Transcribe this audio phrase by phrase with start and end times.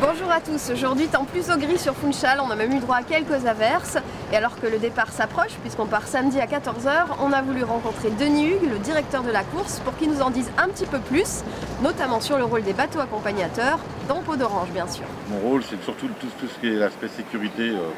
[0.00, 2.96] Bonjour à tous, aujourd'hui temps plus au gris sur Funchal, on a même eu droit
[2.96, 3.98] à quelques averses.
[4.32, 8.10] Et alors que le départ s'approche, puisqu'on part samedi à 14h, on a voulu rencontrer
[8.18, 10.98] Denis Hugues, le directeur de la course, pour qu'il nous en dise un petit peu
[10.98, 11.44] plus,
[11.82, 13.78] notamment sur le rôle des bateaux accompagnateurs,
[14.08, 15.04] dans Peau d'Orange bien sûr.
[15.28, 17.90] Mon rôle c'est surtout tout, ce qui est l'aspect sécurité euh,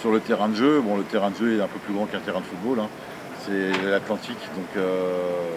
[0.00, 0.80] sur le terrain de jeu.
[0.80, 2.88] Bon le terrain de jeu est un peu plus grand qu'un terrain de football, hein.
[3.46, 4.76] C'est l'Atlantique, donc...
[4.76, 5.54] Euh,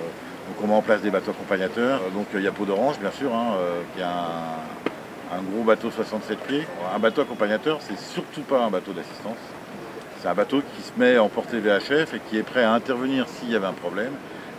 [0.47, 2.01] donc on met en place des bateaux accompagnateurs.
[2.01, 5.63] Euh, donc il y a Peau d'Orange bien sûr, hein, euh, qui est un, gros
[5.63, 6.65] bateau 67 pieds.
[6.95, 9.37] Un bateau accompagnateur, c'est surtout pas un bateau d'assistance.
[10.19, 13.27] C'est un bateau qui se met en portée VHF et qui est prêt à intervenir
[13.27, 14.13] s'il y avait un problème,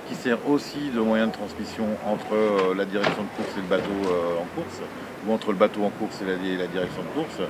[0.09, 3.67] qui sert aussi de moyen de transmission entre euh, la direction de course et le
[3.67, 4.81] bateau en course,
[5.27, 7.41] ou entre le bateau en course et la, direction de course,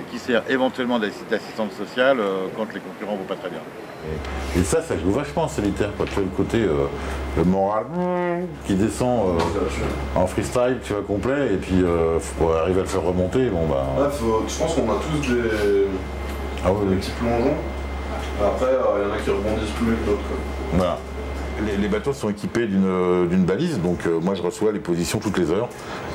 [0.00, 2.18] et qui sert éventuellement d'assistance sociale
[2.56, 3.60] quand les concurrents ne vont pas très bien.
[4.56, 6.86] Et ça, ça joue vachement en solitaire, quand tu as le côté euh,
[7.36, 7.86] le moral
[8.66, 12.82] qui descend euh, en freestyle, tu vois, complet, et puis il euh, faut arriver à
[12.82, 13.48] le faire remonter.
[13.48, 13.86] Bon, bah,
[14.18, 15.86] je pense qu'on a tous des,
[16.64, 17.54] ah, oui, des petits plongeons.
[18.44, 20.20] Après, il y en a qui rebondissent plus que d'autres.
[20.72, 20.98] Voilà
[21.60, 25.50] les, bateaux sont équipés d'une balise, donc euh, moi je reçois les positions toutes les
[25.50, 25.68] heures,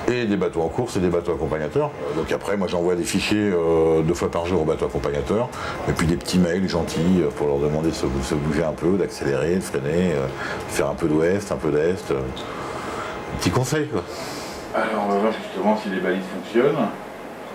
[0.07, 1.91] et des bateaux en course et des bateaux accompagnateurs.
[2.16, 5.49] Donc après, moi j'envoie des fichiers euh, deux fois par jour aux bateaux accompagnateurs,
[5.88, 8.97] et puis des petits mails gentils euh, pour leur demander de se, bouger un peu,
[8.97, 10.11] d'accélérer, de freiner,
[10.69, 12.13] faire un peu d'ouest, un peu d'est.
[13.39, 14.03] Petit conseil quoi.
[14.73, 16.88] Alors on va voir justement si les balises fonctionnent.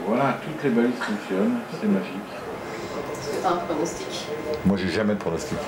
[0.07, 2.42] Voilà, toutes les balises fonctionnent, c'est magique
[3.45, 4.29] un pronostic
[4.65, 5.59] Moi, j'ai jamais de pronostic.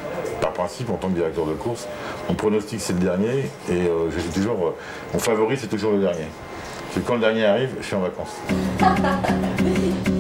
[0.41, 1.89] Par principe, en tant que directeur de course,
[2.29, 3.51] mon pronostic, c'est le dernier.
[3.69, 4.67] Et euh, je toujours.
[4.67, 4.77] Euh,
[5.13, 6.27] mon favori, c'est toujours le dernier.
[6.93, 8.37] C'est quand le dernier arrive, je suis en vacances.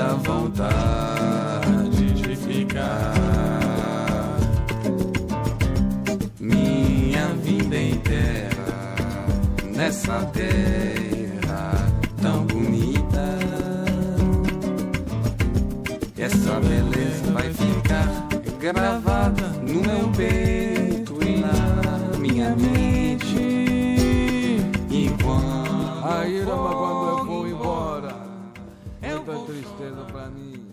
[0.00, 0.52] um
[10.30, 11.07] sorriso
[16.28, 18.28] Essa beleza vai ficar
[18.60, 23.38] gravada no meu peito e na minha mente.
[24.90, 28.14] Enquanto a ira quando eu vou embora,
[29.00, 30.66] é muita tristeza pra mim.